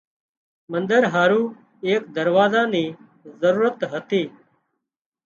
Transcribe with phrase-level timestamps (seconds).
[0.71, 1.41] منۮر هارُو
[1.85, 2.85] ايڪ دروازا نِي
[3.41, 4.23] ضرورت هتي